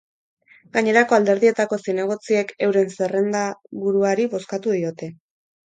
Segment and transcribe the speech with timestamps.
[0.77, 5.15] Gainerako alderdietako zinegotziek euren zerrendaburuari bozkatu diote.